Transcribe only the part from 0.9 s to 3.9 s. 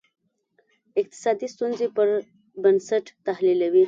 اقتصادي ستونزې پر بنسټ تحلیلوي.